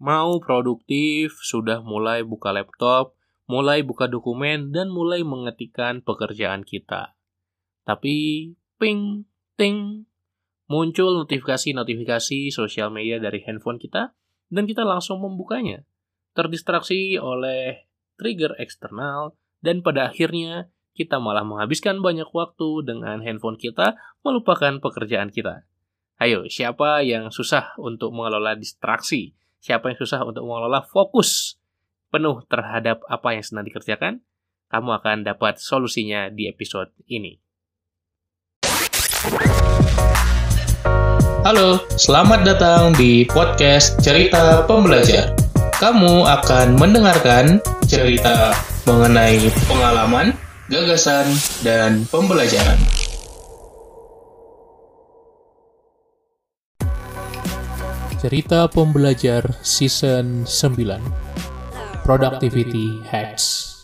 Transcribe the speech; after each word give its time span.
Mau 0.00 0.40
produktif, 0.40 1.36
sudah 1.44 1.84
mulai 1.84 2.24
buka 2.24 2.56
laptop, 2.56 3.12
mulai 3.44 3.84
buka 3.84 4.08
dokumen, 4.08 4.72
dan 4.72 4.88
mulai 4.88 5.20
mengetikkan 5.20 6.00
pekerjaan 6.00 6.64
kita. 6.64 7.12
Tapi, 7.84 8.48
ping, 8.80 9.28
ting, 9.60 10.08
muncul 10.72 11.20
notifikasi-notifikasi 11.20 12.48
sosial 12.48 12.88
media 12.88 13.20
dari 13.20 13.44
handphone 13.44 13.76
kita, 13.76 14.16
dan 14.48 14.64
kita 14.64 14.88
langsung 14.88 15.20
membukanya. 15.20 15.84
Terdistraksi 16.32 17.20
oleh 17.20 17.84
trigger 18.16 18.56
eksternal, 18.56 19.36
dan 19.60 19.84
pada 19.84 20.08
akhirnya 20.08 20.72
kita 20.96 21.20
malah 21.20 21.44
menghabiskan 21.44 22.00
banyak 22.00 22.32
waktu 22.32 22.88
dengan 22.88 23.20
handphone 23.20 23.60
kita, 23.60 24.00
melupakan 24.24 24.80
pekerjaan 24.80 25.28
kita. 25.28 25.68
Ayo, 26.16 26.48
siapa 26.48 27.04
yang 27.04 27.28
susah 27.28 27.76
untuk 27.76 28.16
mengelola 28.16 28.56
distraksi? 28.56 29.36
Siapa 29.60 29.92
yang 29.92 29.98
susah 30.00 30.24
untuk 30.24 30.48
mengelola 30.48 30.80
fokus 30.88 31.60
penuh 32.08 32.42
terhadap 32.48 33.04
apa 33.06 33.36
yang 33.36 33.44
sedang 33.44 33.68
dikerjakan, 33.68 34.24
kamu 34.72 34.90
akan 34.98 35.16
dapat 35.22 35.60
solusinya 35.60 36.32
di 36.32 36.48
episode 36.48 36.90
ini. 37.06 37.36
Halo, 41.44 41.84
selamat 41.96 42.40
datang 42.44 42.96
di 42.96 43.28
podcast 43.28 44.00
Cerita 44.00 44.64
Pembelajar. 44.64 45.36
Kamu 45.76 46.28
akan 46.28 46.76
mendengarkan 46.76 47.60
cerita 47.88 48.52
mengenai 48.84 49.48
pengalaman, 49.64 50.36
gagasan, 50.68 51.32
dan 51.64 52.04
pembelajaran. 52.12 52.76
Cerita 58.20 58.68
Pembelajar 58.68 59.40
Season 59.64 60.44
9 60.44 62.04
Productivity 62.04 63.00
Hacks. 63.08 63.80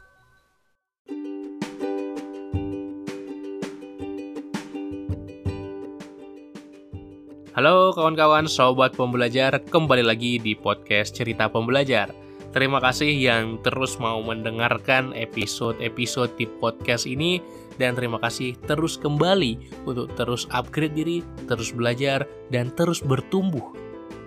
Halo 7.57 7.97
kawan-kawan 7.97 8.45
sobat 8.45 8.93
pembelajar, 8.93 9.57
kembali 9.73 10.05
lagi 10.05 10.37
di 10.37 10.53
podcast 10.53 11.17
Cerita 11.17 11.49
Pembelajar. 11.49 12.13
Terima 12.53 12.77
kasih 12.85 13.17
yang 13.17 13.57
terus 13.65 13.97
mau 13.97 14.21
mendengarkan 14.21 15.17
episode-episode 15.17 16.37
di 16.37 16.45
podcast 16.45 17.09
ini 17.09 17.41
dan 17.81 17.97
terima 17.97 18.21
kasih 18.21 18.53
terus 18.69 19.01
kembali 19.01 19.81
untuk 19.89 20.13
terus 20.13 20.45
upgrade 20.53 20.93
diri, 20.93 21.25
terus 21.49 21.73
belajar 21.73 22.29
dan 22.53 22.69
terus 22.77 23.01
bertumbuh 23.01 23.86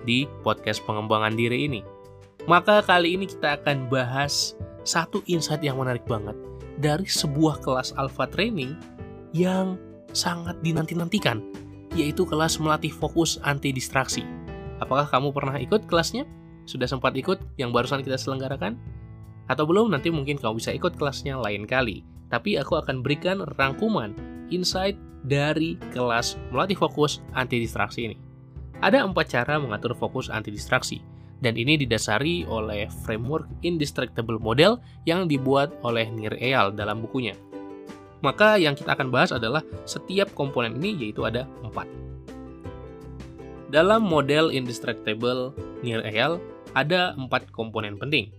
di 0.09 0.25
podcast 0.41 0.81
pengembangan 0.89 1.37
diri 1.37 1.69
ini. 1.69 1.85
Maka 2.49 2.81
kali 2.81 3.13
ini 3.13 3.29
kita 3.29 3.61
akan 3.61 3.93
bahas 3.93 4.57
satu 4.81 5.21
insight 5.29 5.61
yang 5.61 5.77
menarik 5.77 6.01
banget 6.09 6.33
dari 6.81 7.05
sebuah 7.05 7.61
kelas 7.61 7.93
alpha 7.93 8.25
training 8.25 8.73
yang 9.37 9.77
sangat 10.17 10.57
dinanti-nantikan, 10.65 11.45
yaitu 11.93 12.25
kelas 12.25 12.57
melatih 12.57 12.89
fokus 12.89 13.37
anti 13.45 13.69
distraksi. 13.69 14.25
Apakah 14.81 15.05
kamu 15.05 15.29
pernah 15.29 15.61
ikut 15.61 15.85
kelasnya? 15.85 16.25
Sudah 16.65 16.89
sempat 16.89 17.13
ikut 17.13 17.37
yang 17.61 17.69
barusan 17.69 18.01
kita 18.01 18.17
selenggarakan? 18.17 18.81
Atau 19.45 19.69
belum, 19.69 19.93
nanti 19.93 20.09
mungkin 20.09 20.41
kamu 20.41 20.57
bisa 20.57 20.73
ikut 20.73 20.97
kelasnya 20.97 21.37
lain 21.37 21.69
kali. 21.69 22.01
Tapi 22.29 22.57
aku 22.57 22.77
akan 22.77 23.01
berikan 23.05 23.41
rangkuman, 23.57 24.13
insight 24.49 24.97
dari 25.25 25.75
kelas 25.93 26.37
melatih 26.53 26.77
fokus 26.77 27.21
anti 27.33 27.59
distraksi 27.61 28.09
ini. 28.09 28.28
Ada 28.79 29.03
empat 29.03 29.27
cara 29.27 29.59
mengatur 29.59 29.91
fokus 29.91 30.31
anti 30.31 30.55
distraksi, 30.55 31.03
dan 31.43 31.59
ini 31.59 31.75
didasari 31.75 32.47
oleh 32.47 32.87
framework 33.03 33.47
Indistractable 33.63 34.39
Model 34.39 34.79
yang 35.03 35.27
dibuat 35.27 35.75
oleh 35.83 36.07
Nir 36.07 36.35
Eyal 36.39 36.71
dalam 36.71 37.03
bukunya. 37.03 37.35
Maka 38.19 38.59
yang 38.59 38.75
kita 38.75 38.95
akan 38.95 39.11
bahas 39.11 39.31
adalah 39.31 39.63
setiap 39.87 40.31
komponen 40.35 40.79
ini 40.79 41.07
yaitu 41.07 41.23
ada 41.23 41.47
empat. 41.63 41.87
Dalam 43.71 44.03
model 44.07 44.51
Indistractable 44.51 45.55
Nir 45.83 46.03
Eyal 46.03 46.39
ada 46.75 47.15
empat 47.15 47.51
komponen 47.51 47.99
penting. 47.99 48.31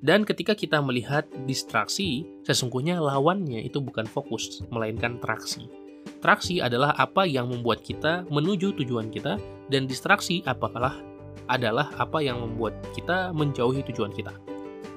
Dan 0.00 0.24
ketika 0.24 0.56
kita 0.56 0.80
melihat 0.80 1.28
distraksi, 1.44 2.24
sesungguhnya 2.48 2.96
lawannya 2.96 3.60
itu 3.60 3.84
bukan 3.84 4.08
fokus, 4.08 4.64
melainkan 4.72 5.20
traksi. 5.20 5.79
Traksi 6.20 6.60
adalah 6.60 6.92
apa 7.00 7.24
yang 7.24 7.48
membuat 7.48 7.80
kita 7.80 8.28
menuju 8.28 8.76
tujuan 8.76 9.08
kita, 9.08 9.40
dan 9.72 9.88
distraksi 9.88 10.44
apalah 10.44 11.00
adalah 11.48 11.88
apa 11.96 12.20
yang 12.20 12.44
membuat 12.44 12.76
kita 12.92 13.32
menjauhi 13.32 13.80
tujuan 13.88 14.12
kita. 14.12 14.36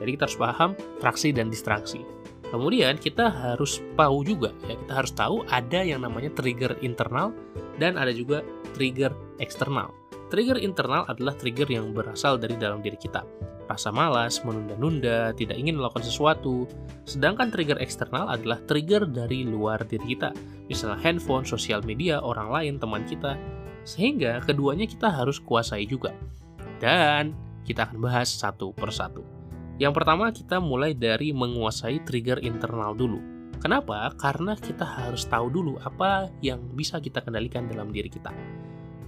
Jadi 0.04 0.10
kita 0.20 0.28
harus 0.28 0.36
paham 0.36 0.72
traksi 1.00 1.32
dan 1.32 1.48
distraksi. 1.48 2.04
Kemudian 2.52 3.00
kita 3.00 3.32
harus 3.32 3.80
tahu 3.96 4.22
juga, 4.28 4.52
ya 4.68 4.76
kita 4.78 4.94
harus 4.94 5.12
tahu 5.16 5.36
ada 5.48 5.80
yang 5.82 6.04
namanya 6.04 6.30
trigger 6.36 6.76
internal 6.84 7.32
dan 7.80 7.96
ada 7.96 8.12
juga 8.12 8.44
trigger 8.76 9.16
eksternal. 9.40 9.90
Trigger 10.34 10.58
internal 10.58 11.06
adalah 11.06 11.38
trigger 11.38 11.70
yang 11.70 11.94
berasal 11.94 12.42
dari 12.42 12.58
dalam 12.58 12.82
diri 12.82 12.98
kita 12.98 13.22
rasa 13.68 13.90
malas, 13.90 14.44
menunda-nunda, 14.44 15.32
tidak 15.36 15.58
ingin 15.58 15.80
melakukan 15.80 16.04
sesuatu. 16.04 16.68
Sedangkan 17.08 17.52
trigger 17.52 17.80
eksternal 17.80 18.30
adalah 18.32 18.60
trigger 18.68 19.08
dari 19.08 19.48
luar 19.48 19.84
diri 19.88 20.16
kita, 20.16 20.36
misalnya 20.68 21.00
handphone, 21.02 21.48
sosial 21.48 21.84
media, 21.84 22.20
orang 22.20 22.52
lain, 22.52 22.74
teman 22.80 23.04
kita. 23.08 23.40
Sehingga 23.84 24.40
keduanya 24.46 24.88
kita 24.88 25.12
harus 25.12 25.40
kuasai 25.40 25.84
juga. 25.88 26.16
Dan 26.80 27.36
kita 27.64 27.88
akan 27.88 28.00
bahas 28.00 28.32
satu 28.32 28.72
persatu. 28.76 29.24
Yang 29.80 29.94
pertama 29.96 30.30
kita 30.30 30.62
mulai 30.62 30.94
dari 30.94 31.34
menguasai 31.34 32.04
trigger 32.06 32.40
internal 32.44 32.94
dulu. 32.96 33.20
Kenapa? 33.60 34.12
Karena 34.20 34.60
kita 34.60 34.84
harus 34.84 35.24
tahu 35.24 35.48
dulu 35.48 35.80
apa 35.80 36.28
yang 36.44 36.60
bisa 36.76 37.00
kita 37.00 37.24
kendalikan 37.24 37.64
dalam 37.66 37.96
diri 37.96 38.12
kita. 38.12 38.36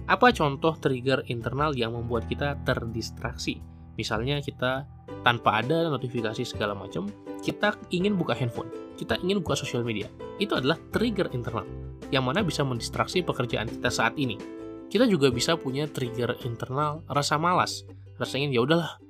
Apa 0.06 0.30
contoh 0.30 0.78
trigger 0.78 1.26
internal 1.26 1.74
yang 1.74 1.90
membuat 1.98 2.30
kita 2.30 2.54
terdistraksi? 2.62 3.58
Misalnya 3.98 4.38
kita 4.38 4.86
tanpa 5.26 5.58
ada 5.58 5.90
notifikasi 5.90 6.46
segala 6.46 6.78
macam, 6.78 7.10
kita 7.42 7.74
ingin 7.90 8.14
buka 8.14 8.38
handphone, 8.38 8.70
kita 8.94 9.18
ingin 9.18 9.42
buka 9.42 9.58
sosial 9.58 9.82
media. 9.82 10.06
Itu 10.38 10.54
adalah 10.54 10.78
trigger 10.94 11.34
internal 11.34 11.66
yang 12.14 12.22
mana 12.22 12.46
bisa 12.46 12.62
mendistraksi 12.62 13.26
pekerjaan 13.26 13.66
kita 13.66 13.90
saat 13.90 14.14
ini. 14.14 14.38
Kita 14.86 15.10
juga 15.10 15.26
bisa 15.34 15.58
punya 15.58 15.90
trigger 15.90 16.38
internal 16.46 17.02
rasa 17.10 17.34
malas, 17.34 17.82
rasa 18.14 18.38
ingin 18.38 18.54
ya 18.54 18.62
udahlah 18.62 19.02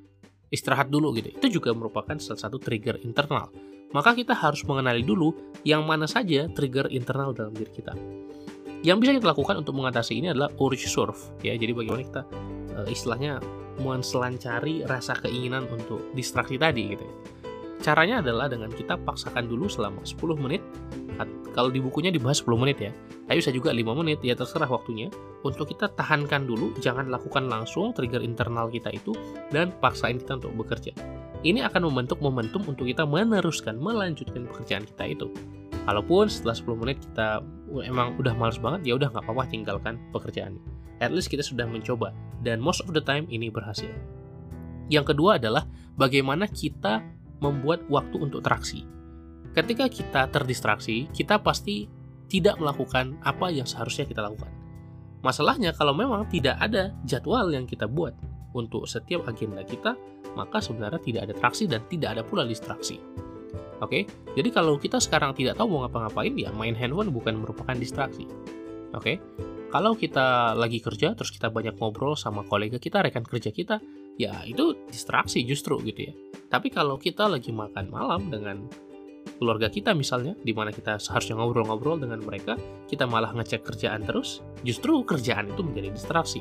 istirahat 0.49 0.89
dulu 0.89 1.12
gitu. 1.12 1.29
Itu 1.29 1.61
juga 1.61 1.77
merupakan 1.77 2.17
salah 2.17 2.41
satu 2.41 2.56
trigger 2.56 3.05
internal. 3.05 3.53
Maka 3.93 4.17
kita 4.17 4.33
harus 4.33 4.65
mengenali 4.65 5.05
dulu 5.05 5.37
yang 5.61 5.85
mana 5.85 6.09
saja 6.09 6.49
trigger 6.49 6.89
internal 6.89 7.37
dalam 7.37 7.53
diri 7.53 7.69
kita. 7.69 7.93
Yang 8.87 8.99
bisa 9.03 9.11
kita 9.19 9.27
lakukan 9.35 9.67
untuk 9.67 9.75
mengatasi 9.75 10.23
ini 10.23 10.31
adalah 10.31 10.47
urge 10.63 10.87
surf 10.87 11.35
ya. 11.43 11.59
Jadi 11.59 11.75
bagaimana 11.75 12.07
kita 12.07 12.23
uh, 12.79 12.87
istilahnya 12.87 13.43
selancari 14.07 14.87
rasa 14.87 15.19
keinginan 15.19 15.67
untuk 15.67 16.15
distraksi 16.15 16.55
tadi 16.55 16.95
gitu. 16.95 17.03
Caranya 17.83 18.23
adalah 18.23 18.47
dengan 18.47 18.71
kita 18.71 18.95
paksakan 18.95 19.51
dulu 19.51 19.67
selama 19.67 20.07
10 20.07 20.39
menit. 20.39 20.63
Kalau 21.53 21.73
di 21.73 21.81
bukunya 21.83 22.15
dibahas 22.15 22.47
10 22.47 22.63
menit 22.63 22.79
ya. 22.79 22.93
Tapi 23.27 23.43
bisa 23.43 23.51
juga 23.51 23.75
5 23.75 24.01
menit 24.01 24.23
ya 24.23 24.39
terserah 24.39 24.71
waktunya. 24.71 25.11
Untuk 25.43 25.67
kita 25.75 25.91
tahankan 25.91 26.47
dulu, 26.47 26.73
jangan 26.79 27.11
lakukan 27.11 27.51
langsung 27.51 27.91
trigger 27.91 28.23
internal 28.23 28.71
kita 28.71 28.95
itu 28.95 29.13
dan 29.51 29.75
paksain 29.83 30.23
kita 30.23 30.39
untuk 30.39 30.63
bekerja. 30.63 30.95
Ini 31.43 31.67
akan 31.69 31.91
membentuk 31.91 32.23
momentum 32.23 32.63
untuk 32.65 32.87
kita 32.87 33.03
meneruskan, 33.03 33.77
melanjutkan 33.77 34.47
pekerjaan 34.47 34.87
kita 34.87 35.05
itu. 35.11 35.29
Kalaupun 35.87 36.27
setelah 36.27 36.59
10 36.59 36.83
menit 36.83 36.99
kita 36.99 37.47
emang 37.87 38.19
udah 38.19 38.35
males 38.35 38.59
banget, 38.59 38.91
ya 38.91 38.99
udah 38.99 39.07
nggak 39.15 39.23
apa-apa 39.23 39.47
tinggalkan 39.47 40.03
pekerjaannya. 40.11 40.59
At 40.99 41.15
least 41.15 41.31
kita 41.31 41.47
sudah 41.47 41.65
mencoba 41.69 42.11
dan 42.43 42.59
most 42.59 42.83
of 42.83 42.91
the 42.91 43.01
time 43.01 43.31
ini 43.31 43.49
berhasil. 43.49 43.91
Yang 44.91 45.15
kedua 45.15 45.38
adalah 45.38 45.62
bagaimana 45.94 46.50
kita 46.50 47.06
membuat 47.38 47.87
waktu 47.87 48.17
untuk 48.19 48.43
traksi. 48.43 48.83
Ketika 49.55 49.87
kita 49.87 50.27
terdistraksi, 50.35 51.06
kita 51.15 51.38
pasti 51.38 51.87
tidak 52.27 52.59
melakukan 52.59 53.15
apa 53.23 53.49
yang 53.55 53.65
seharusnya 53.65 54.11
kita 54.11 54.27
lakukan. 54.27 54.50
Masalahnya 55.23 55.71
kalau 55.75 55.94
memang 55.94 56.27
tidak 56.27 56.59
ada 56.59 56.94
jadwal 57.06 57.50
yang 57.50 57.67
kita 57.67 57.87
buat 57.87 58.15
untuk 58.56 58.89
setiap 58.89 59.29
agenda 59.29 59.62
kita, 59.62 59.94
maka 60.35 60.59
sebenarnya 60.59 61.00
tidak 61.03 61.21
ada 61.31 61.35
traksi 61.37 61.65
dan 61.69 61.85
tidak 61.89 62.19
ada 62.19 62.23
pula 62.25 62.43
distraksi. 62.49 62.99
Oke, 63.84 64.08
jadi 64.32 64.49
kalau 64.49 64.81
kita 64.81 64.96
sekarang 64.96 65.37
tidak 65.37 65.61
tahu 65.61 65.69
mau 65.69 65.84
ngapa-ngapain, 65.84 66.32
ya 66.32 66.49
main 66.56 66.73
handphone 66.73 67.12
bukan 67.12 67.44
merupakan 67.44 67.76
distraksi. 67.76 68.25
Oke, 68.96 69.20
kalau 69.69 69.93
kita 69.93 70.56
lagi 70.56 70.81
kerja 70.81 71.12
terus 71.12 71.28
kita 71.28 71.52
banyak 71.52 71.76
ngobrol 71.76 72.17
sama 72.17 72.40
kolega 72.49 72.81
kita, 72.81 73.05
rekan 73.05 73.26
kerja 73.26 73.52
kita, 73.52 73.76
ya 74.17 74.40
itu 74.49 74.88
distraksi 74.88 75.44
justru 75.44 75.76
gitu 75.84 76.08
ya. 76.08 76.12
Tapi 76.49 76.73
kalau 76.73 76.96
kita 76.96 77.28
lagi 77.28 77.52
makan 77.52 77.93
malam 77.93 78.32
dengan 78.32 78.64
keluarga 79.37 79.69
kita 79.69 79.93
misalnya, 79.93 80.32
di 80.40 80.56
mana 80.56 80.72
kita 80.72 80.96
seharusnya 80.96 81.37
ngobrol-ngobrol 81.37 82.00
dengan 82.00 82.25
mereka, 82.25 82.56
kita 82.88 83.05
malah 83.05 83.37
ngecek 83.37 83.61
kerjaan 83.61 84.08
terus, 84.08 84.40
justru 84.64 85.05
kerjaan 85.05 85.52
itu 85.52 85.61
menjadi 85.61 85.93
distraksi. 85.93 86.40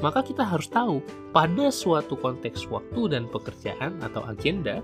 maka 0.00 0.24
kita 0.24 0.44
harus 0.44 0.68
tahu 0.68 1.04
pada 1.30 1.68
suatu 1.68 2.16
konteks 2.16 2.66
waktu 2.72 3.12
dan 3.12 3.28
pekerjaan 3.28 4.00
atau 4.00 4.24
agenda, 4.26 4.80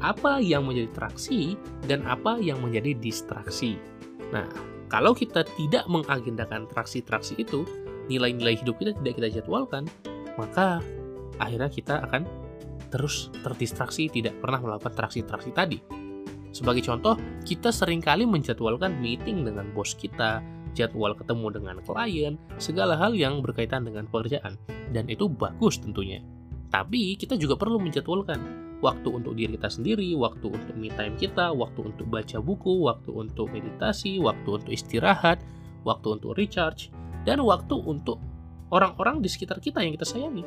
apa 0.00 0.40
yang 0.40 0.64
menjadi 0.64 0.90
traksi 0.96 1.56
dan 1.84 2.04
apa 2.08 2.40
yang 2.40 2.60
menjadi 2.64 2.96
distraksi. 2.96 3.76
Nah, 4.32 4.48
kalau 4.88 5.14
kita 5.14 5.46
tidak 5.54 5.86
mengagendakan 5.86 6.66
traksi-traksi 6.66 7.38
itu, 7.38 7.62
nilai-nilai 8.10 8.58
hidup 8.58 8.80
kita 8.80 8.96
tidak 8.98 9.14
kita 9.20 9.28
jadwalkan, 9.40 9.86
maka 10.34 10.82
akhirnya 11.38 11.70
kita 11.70 12.02
akan 12.10 12.26
terus 12.90 13.30
terdistraksi, 13.46 14.10
tidak 14.10 14.34
pernah 14.42 14.58
melakukan 14.58 14.96
traksi-traksi 14.96 15.50
tadi. 15.54 15.78
Sebagai 16.50 16.82
contoh, 16.82 17.14
kita 17.46 17.70
sering 17.70 18.02
kali 18.02 18.26
menjadwalkan 18.26 18.98
meeting 18.98 19.46
dengan 19.46 19.70
bos 19.70 19.94
kita, 19.94 20.42
jadwal 20.74 21.14
ketemu 21.14 21.46
dengan 21.54 21.76
klien, 21.86 22.34
segala 22.58 22.98
hal 22.98 23.14
yang 23.14 23.38
berkaitan 23.38 23.86
dengan 23.86 24.10
pekerjaan. 24.10 24.58
Dan 24.90 25.06
itu 25.06 25.30
bagus 25.30 25.78
tentunya. 25.78 26.18
Tapi 26.70 27.14
kita 27.14 27.38
juga 27.38 27.54
perlu 27.54 27.78
menjadwalkan 27.78 28.69
waktu 28.80 29.08
untuk 29.12 29.36
diri 29.36 29.56
kita 29.56 29.68
sendiri, 29.68 30.16
waktu 30.16 30.48
untuk 30.48 30.74
me 30.76 30.88
time 30.92 31.16
kita, 31.16 31.52
waktu 31.52 31.92
untuk 31.92 32.06
baca 32.08 32.38
buku, 32.40 32.88
waktu 32.88 33.10
untuk 33.12 33.52
meditasi, 33.52 34.16
waktu 34.20 34.48
untuk 34.48 34.72
istirahat, 34.72 35.40
waktu 35.84 36.16
untuk 36.16 36.36
recharge, 36.36 36.88
dan 37.28 37.40
waktu 37.44 37.76
untuk 37.76 38.20
orang-orang 38.72 39.20
di 39.20 39.28
sekitar 39.28 39.60
kita 39.60 39.84
yang 39.84 39.92
kita 39.96 40.08
sayangi. 40.08 40.44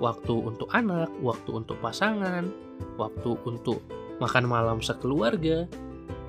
Waktu 0.00 0.34
untuk 0.34 0.72
anak, 0.72 1.12
waktu 1.20 1.50
untuk 1.52 1.78
pasangan, 1.78 2.48
waktu 2.96 3.36
untuk 3.44 3.84
makan 4.18 4.48
malam 4.48 4.78
sekeluarga, 4.80 5.68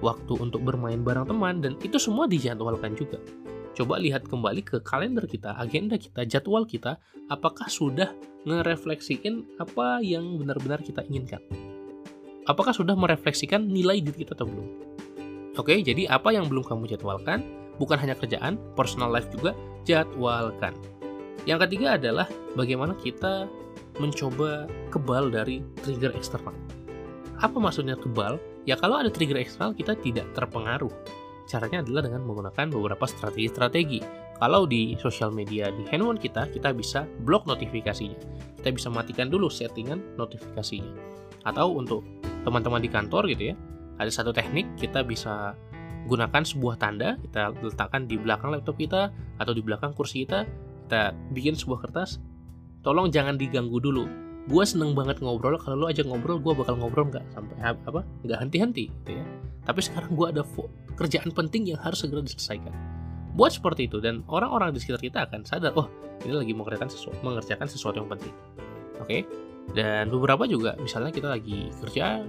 waktu 0.04 0.34
untuk 0.38 0.62
bermain 0.62 1.00
bareng 1.02 1.26
teman, 1.26 1.64
dan 1.64 1.80
itu 1.80 1.96
semua 1.96 2.28
dijadwalkan 2.28 2.94
juga. 3.00 3.18
Coba 3.74 3.98
lihat 3.98 4.30
kembali 4.30 4.62
ke 4.62 4.78
kalender 4.86 5.26
kita, 5.26 5.58
agenda 5.58 5.98
kita, 5.98 6.30
jadwal 6.30 6.70
kita, 6.70 7.02
apakah 7.26 7.66
sudah 7.66 8.14
ngerefleksikan 8.46 9.58
apa 9.58 9.98
yang 10.06 10.38
benar-benar 10.38 10.86
kita 10.86 11.02
inginkan? 11.10 11.42
Apakah 12.46 12.76
sudah 12.76 12.94
merefleksikan 12.94 13.66
nilai 13.66 13.98
diri 14.06 14.22
kita 14.22 14.38
atau 14.38 14.46
belum? 14.46 14.68
Oke, 15.58 15.74
jadi 15.82 16.06
apa 16.06 16.30
yang 16.30 16.46
belum 16.46 16.62
kamu 16.70 16.86
jadwalkan, 16.94 17.42
bukan 17.82 17.98
hanya 17.98 18.14
kerjaan, 18.14 18.62
personal 18.78 19.10
life 19.10 19.30
juga, 19.34 19.58
jadwalkan. 19.90 20.78
Yang 21.50 21.66
ketiga 21.68 21.98
adalah 21.98 22.28
bagaimana 22.54 22.94
kita 23.02 23.50
mencoba 23.98 24.70
kebal 24.94 25.34
dari 25.34 25.66
trigger 25.82 26.14
eksternal. 26.14 26.54
Apa 27.42 27.58
maksudnya 27.58 27.98
kebal? 27.98 28.38
Ya 28.70 28.78
kalau 28.78 29.02
ada 29.02 29.10
trigger 29.10 29.42
eksternal 29.42 29.74
kita 29.74 29.98
tidak 30.00 30.30
terpengaruh. 30.38 30.94
Caranya 31.44 31.84
adalah 31.84 32.02
dengan 32.06 32.24
menggunakan 32.24 32.72
beberapa 32.72 33.06
strategi-strategi. 33.08 34.00
Kalau 34.40 34.68
di 34.68 34.96
sosial 35.00 35.32
media 35.32 35.72
di 35.72 35.84
handphone 35.88 36.20
kita, 36.20 36.50
kita 36.52 36.72
bisa 36.76 37.08
blok 37.24 37.48
notifikasinya. 37.48 38.18
Kita 38.60 38.70
bisa 38.72 38.88
matikan 38.92 39.28
dulu 39.28 39.48
settingan 39.48 40.20
notifikasinya. 40.20 40.94
Atau 41.44 41.76
untuk 41.76 42.04
teman-teman 42.48 42.80
di 42.80 42.90
kantor 42.92 43.28
gitu 43.32 43.52
ya, 43.52 43.56
ada 44.00 44.12
satu 44.12 44.32
teknik 44.32 44.68
kita 44.80 45.04
bisa 45.04 45.56
gunakan 46.08 46.44
sebuah 46.44 46.76
tanda, 46.80 47.16
kita 47.24 47.56
letakkan 47.64 48.08
di 48.08 48.20
belakang 48.20 48.52
laptop 48.52 48.76
kita 48.76 49.12
atau 49.40 49.52
di 49.56 49.64
belakang 49.64 49.96
kursi 49.96 50.28
kita, 50.28 50.44
kita 50.88 51.16
bikin 51.32 51.56
sebuah 51.56 51.88
kertas, 51.88 52.20
tolong 52.84 53.08
jangan 53.08 53.40
diganggu 53.40 53.80
dulu 53.80 54.04
gue 54.44 54.64
seneng 54.68 54.92
banget 54.92 55.24
ngobrol 55.24 55.56
kalau 55.56 55.80
lo 55.80 55.86
aja 55.88 56.04
ngobrol 56.04 56.36
gue 56.36 56.52
bakal 56.52 56.76
ngobrol 56.76 57.08
nggak 57.08 57.24
sampai 57.32 57.56
apa 57.64 58.04
nggak 58.28 58.40
henti-henti 58.44 58.92
gitu 58.92 59.12
ya 59.16 59.26
tapi 59.64 59.80
sekarang 59.84 60.14
gue 60.14 60.28
ada 60.30 60.44
kerjaan 60.96 61.32
penting 61.32 61.74
yang 61.74 61.80
harus 61.80 62.04
segera 62.04 62.22
diselesaikan 62.24 62.74
buat 63.34 63.50
seperti 63.50 63.90
itu 63.90 63.98
dan 63.98 64.22
orang-orang 64.30 64.76
di 64.76 64.80
sekitar 64.80 65.02
kita 65.02 65.20
akan 65.26 65.42
sadar 65.48 65.74
oh 65.74 65.90
ini 66.24 66.34
lagi 66.38 66.54
mengerjakan 66.54 66.90
sesuatu 66.92 67.18
mengerjakan 67.26 67.68
sesuatu 67.68 67.98
yang 68.04 68.10
penting 68.12 68.34
oke 69.02 69.08
okay? 69.08 69.22
dan 69.74 70.12
beberapa 70.12 70.46
juga 70.46 70.78
misalnya 70.78 71.10
kita 71.10 71.34
lagi 71.34 71.72
kerja 71.82 72.22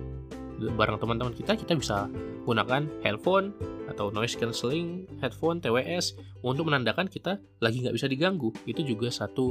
bareng 0.55 1.03
teman-teman 1.03 1.35
kita 1.35 1.59
kita 1.59 1.75
bisa 1.75 2.07
gunakan 2.47 2.87
handphone 3.03 3.51
atau 3.91 4.09
noise 4.15 4.39
cancelling 4.39 5.05
headphone 5.19 5.59
TWS 5.59 6.15
untuk 6.47 6.71
menandakan 6.71 7.11
kita 7.11 7.43
lagi 7.59 7.83
nggak 7.85 7.95
bisa 7.99 8.07
diganggu 8.07 8.55
itu 8.65 8.81
juga 8.87 9.11
satu 9.11 9.51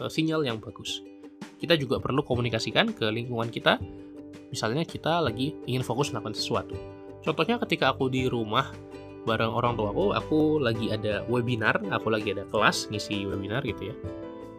uh, 0.00 0.10
sinyal 0.10 0.42
yang 0.42 0.56
bagus 0.58 1.04
kita 1.58 1.74
juga 1.74 1.98
perlu 1.98 2.22
komunikasikan 2.22 2.94
ke 2.94 3.06
lingkungan 3.10 3.50
kita. 3.50 3.82
Misalnya 4.48 4.86
kita 4.86 5.20
lagi 5.20 5.58
ingin 5.66 5.82
fokus 5.84 6.14
melakukan 6.14 6.38
sesuatu. 6.38 6.78
Contohnya 7.22 7.58
ketika 7.62 7.92
aku 7.92 8.08
di 8.08 8.30
rumah 8.30 8.70
bareng 9.26 9.52
orang 9.52 9.76
tua 9.76 9.92
aku, 9.92 10.06
aku 10.16 10.40
lagi 10.62 10.88
ada 10.88 11.26
webinar, 11.28 11.82
aku 11.92 12.08
lagi 12.08 12.32
ada 12.32 12.48
kelas 12.48 12.88
ngisi 12.88 13.28
webinar 13.28 13.60
gitu 13.66 13.92
ya. 13.92 13.96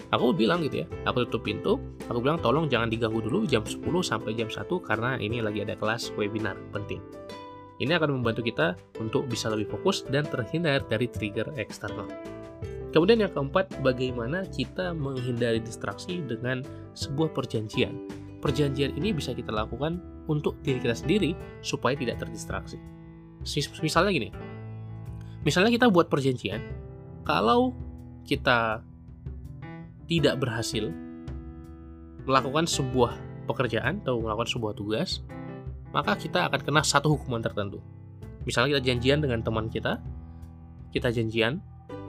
Aku 0.10 0.34
bilang 0.34 0.66
gitu 0.66 0.86
ya, 0.86 0.88
aku 1.06 1.26
tutup 1.30 1.46
pintu, 1.46 1.78
aku 2.10 2.18
bilang 2.22 2.42
tolong 2.42 2.66
jangan 2.66 2.90
diganggu 2.90 3.22
dulu 3.22 3.46
jam 3.46 3.62
10 3.62 3.82
sampai 4.02 4.34
jam 4.34 4.50
1 4.50 4.66
karena 4.82 5.22
ini 5.22 5.42
lagi 5.42 5.62
ada 5.62 5.78
kelas 5.78 6.14
webinar 6.18 6.58
penting. 6.74 7.02
Ini 7.80 7.96
akan 7.96 8.20
membantu 8.20 8.44
kita 8.44 8.76
untuk 9.00 9.30
bisa 9.30 9.48
lebih 9.48 9.72
fokus 9.72 10.04
dan 10.04 10.28
terhindar 10.28 10.84
dari 10.90 11.08
trigger 11.08 11.56
eksternal. 11.56 12.10
Kemudian 12.90 13.22
yang 13.22 13.32
keempat, 13.32 13.70
bagaimana 13.86 14.50
kita 14.50 14.98
menghindari 14.98 15.62
distraksi 15.62 16.26
dengan 16.26 16.66
sebuah 16.98 17.32
perjanjian. 17.32 17.94
Perjanjian 18.40 18.96
ini 18.96 19.12
bisa 19.12 19.36
kita 19.36 19.52
lakukan 19.52 20.00
untuk 20.32 20.56
diri 20.64 20.80
kita 20.80 20.96
sendiri 20.96 21.36
supaya 21.60 21.96
tidak 22.00 22.24
terdistraksi. 22.24 22.80
Misalnya 23.84 24.12
gini, 24.16 24.30
misalnya 25.44 25.72
kita 25.72 25.92
buat 25.92 26.08
perjanjian, 26.08 26.64
kalau 27.28 27.76
kita 28.24 28.84
tidak 30.08 30.36
berhasil 30.40 30.92
melakukan 32.24 32.70
sebuah 32.70 33.18
pekerjaan 33.50 34.02
atau 34.06 34.22
melakukan 34.22 34.50
sebuah 34.50 34.74
tugas, 34.78 35.26
maka 35.90 36.14
kita 36.14 36.46
akan 36.48 36.62
kena 36.62 36.82
satu 36.86 37.18
hukuman 37.18 37.42
tertentu. 37.42 37.82
Misalnya 38.46 38.78
kita 38.78 38.94
janjian 38.94 39.20
dengan 39.20 39.42
teman 39.42 39.68
kita, 39.68 39.98
kita 40.94 41.10
janjian 41.10 41.60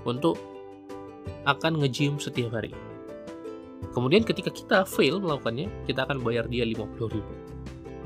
untuk 0.04 0.36
akan 1.44 1.80
nge-gym 1.80 2.20
setiap 2.20 2.56
hari. 2.56 2.72
Kemudian 3.90 4.22
ketika 4.22 4.52
kita 4.52 4.78
fail 4.86 5.18
melakukannya, 5.18 5.66
kita 5.88 6.06
akan 6.06 6.22
bayar 6.22 6.46
dia 6.46 6.62
50 6.62 7.10
ribu. 7.10 7.32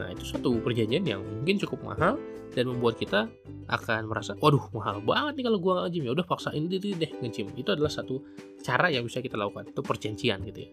Nah, 0.00 0.10
itu 0.10 0.24
satu 0.26 0.58
perjanjian 0.58 1.06
yang 1.06 1.22
mungkin 1.22 1.58
cukup 1.60 1.82
mahal 1.86 2.18
dan 2.54 2.70
membuat 2.70 2.98
kita 2.98 3.30
akan 3.66 4.06
merasa, 4.06 4.38
waduh 4.38 4.70
mahal 4.70 5.02
banget 5.02 5.42
nih 5.42 5.44
kalau 5.50 5.58
gua 5.58 5.72
nggak 5.78 5.84
nge-gym. 5.90 6.04
Ya 6.06 6.12
udah 6.14 6.26
paksain 6.26 6.64
diri 6.66 6.90
deh 6.94 7.10
nge-gym. 7.20 7.50
Itu 7.54 7.74
adalah 7.74 7.90
satu 7.90 8.22
cara 8.62 8.90
yang 8.90 9.06
bisa 9.06 9.18
kita 9.22 9.34
lakukan. 9.38 9.70
Itu 9.70 9.80
perjanjian 9.82 10.42
gitu 10.46 10.60
ya. 10.66 10.70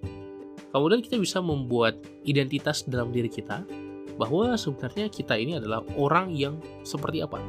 Kemudian 0.71 1.03
kita 1.03 1.19
bisa 1.19 1.44
membuat 1.44 2.00
identitas 2.24 2.88
dalam 2.88 3.12
diri 3.12 3.27
kita 3.27 3.67
bahwa 4.15 4.55
sebenarnya 4.55 5.12
kita 5.12 5.36
ini 5.36 5.60
adalah 5.60 5.84
orang 6.00 6.31
yang 6.31 6.62
seperti 6.86 7.20
apa. 7.20 7.41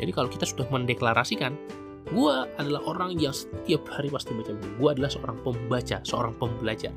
Jadi 0.00 0.10
kalau 0.10 0.32
kita 0.32 0.48
sudah 0.48 0.66
mendeklarasikan 0.72 1.54
gue 2.08 2.34
adalah 2.56 2.80
orang 2.88 3.20
yang 3.20 3.34
setiap 3.34 3.84
hari 3.92 4.08
pasti 4.08 4.32
baca 4.32 4.56
buku. 4.56 4.68
Gue 4.80 4.88
adalah 4.96 5.10
seorang 5.12 5.38
pembaca, 5.44 5.96
seorang 6.02 6.32
pembelajar. 6.40 6.94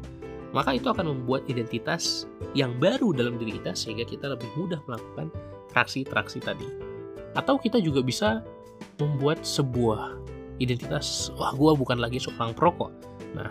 Maka 0.53 0.77
itu 0.77 0.87
akan 0.87 1.05
membuat 1.09 1.49
identitas 1.49 2.29
yang 2.53 2.77
baru 2.77 3.11
dalam 3.11 3.41
diri 3.41 3.57
kita 3.57 3.73
sehingga 3.73 4.05
kita 4.05 4.31
lebih 4.31 4.47
mudah 4.53 4.79
melakukan 4.85 5.33
traksi-traksi 5.73 6.39
tadi. 6.45 6.67
Atau 7.33 7.57
kita 7.57 7.81
juga 7.81 8.05
bisa 8.05 8.45
membuat 9.01 9.41
sebuah 9.41 10.21
identitas, 10.61 11.33
wah 11.33 11.51
gue 11.57 11.71
bukan 11.73 11.97
lagi 11.97 12.21
seorang 12.21 12.53
perokok. 12.53 12.93
Nah, 13.33 13.49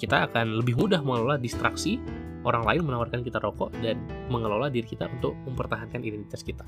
kita 0.00 0.24
akan 0.32 0.64
lebih 0.64 0.80
mudah 0.80 1.04
mengelola 1.04 1.36
distraksi 1.36 2.00
orang 2.48 2.64
lain 2.64 2.80
menawarkan 2.88 3.20
kita 3.20 3.36
rokok 3.42 3.68
dan 3.84 4.00
mengelola 4.32 4.72
diri 4.72 4.88
kita 4.88 5.10
untuk 5.10 5.36
mempertahankan 5.44 6.00
identitas 6.00 6.40
kita. 6.40 6.64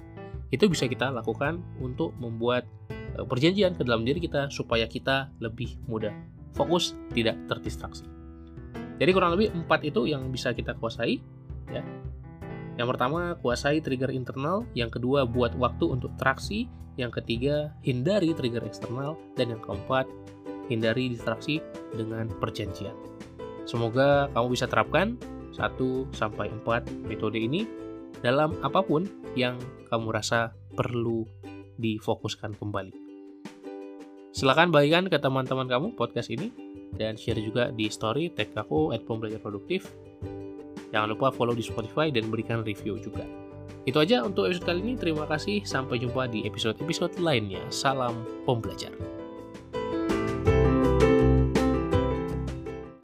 Itu 0.52 0.68
bisa 0.68 0.90
kita 0.90 1.08
lakukan 1.08 1.62
untuk 1.80 2.12
membuat 2.20 2.66
perjanjian 3.26 3.74
ke 3.74 3.82
dalam 3.82 4.06
diri 4.06 4.22
kita 4.22 4.50
supaya 4.52 4.86
kita 4.86 5.32
lebih 5.42 5.78
mudah 5.86 6.12
fokus, 6.54 6.98
tidak 7.14 7.38
terdistraksi. 7.46 8.06
Jadi 9.00 9.10
kurang 9.16 9.32
lebih 9.32 9.54
empat 9.56 9.80
itu 9.86 10.04
yang 10.04 10.28
bisa 10.28 10.52
kita 10.52 10.76
kuasai. 10.76 11.24
Ya. 11.72 11.80
Yang 12.76 12.96
pertama, 12.96 13.32
kuasai 13.40 13.80
trigger 13.80 14.12
internal. 14.12 14.68
Yang 14.76 15.00
kedua, 15.00 15.24
buat 15.24 15.56
waktu 15.56 15.88
untuk 15.88 16.12
traksi. 16.20 16.68
Yang 17.00 17.22
ketiga, 17.22 17.72
hindari 17.80 18.36
trigger 18.36 18.60
eksternal. 18.60 19.16
Dan 19.40 19.56
yang 19.56 19.62
keempat, 19.64 20.04
hindari 20.68 21.08
distraksi 21.08 21.64
dengan 21.96 22.28
perjanjian. 22.28 22.92
Semoga 23.64 24.28
kamu 24.36 24.46
bisa 24.52 24.68
terapkan 24.68 25.16
1 25.56 26.12
sampai 26.12 26.52
4 26.62 27.08
metode 27.08 27.40
ini 27.40 27.64
dalam 28.20 28.52
apa 28.60 28.84
pun 28.84 29.08
yang 29.32 29.56
kamu 29.88 30.12
rasa 30.12 30.52
perlu 30.76 31.24
difokuskan 31.80 32.52
kembali. 32.60 32.99
Silahkan 34.30 34.70
bagikan 34.70 35.10
ke 35.10 35.18
teman-teman 35.18 35.66
kamu 35.66 35.86
podcast 35.98 36.30
ini 36.30 36.54
dan 36.94 37.18
share 37.18 37.38
juga 37.38 37.74
di 37.74 37.90
story 37.90 38.30
tag 38.30 38.54
aku 38.54 38.94
at 38.94 39.02
pembelajar 39.02 39.42
produktif. 39.42 39.90
Jangan 40.90 41.14
lupa 41.14 41.30
follow 41.30 41.54
di 41.54 41.62
Spotify 41.62 42.10
dan 42.10 42.30
berikan 42.30 42.66
review 42.66 42.98
juga. 42.98 43.22
Itu 43.86 44.02
aja 44.02 44.22
untuk 44.26 44.50
episode 44.50 44.66
kali 44.66 44.80
ini. 44.82 44.94
Terima 44.98 45.24
kasih. 45.24 45.62
Sampai 45.62 46.02
jumpa 46.02 46.28
di 46.28 46.44
episode-episode 46.44 47.18
lainnya. 47.22 47.62
Salam 47.70 48.26
pembelajar. 48.44 49.19